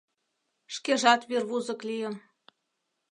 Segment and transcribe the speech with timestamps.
[0.73, 2.15] Шкежат вӱрвузык лийын.